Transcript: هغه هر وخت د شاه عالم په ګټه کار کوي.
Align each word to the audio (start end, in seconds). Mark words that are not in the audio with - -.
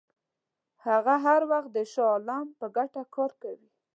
هغه 0.85 1.13
هر 1.25 1.41
وخت 1.51 1.69
د 1.73 1.77
شاه 1.93 2.09
عالم 2.13 2.45
په 2.59 2.65
ګټه 2.77 3.01
کار 3.15 3.31
کوي. 3.41 3.69